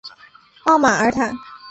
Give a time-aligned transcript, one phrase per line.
[0.63, 1.31] 奥马尔坦。